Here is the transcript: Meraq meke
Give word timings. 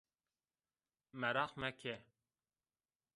Meraq 1.19 1.53
meke 1.61 1.95